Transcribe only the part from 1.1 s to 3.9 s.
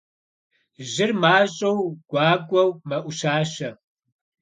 мащӀэу, гуакӀуэу мэӀущащэ.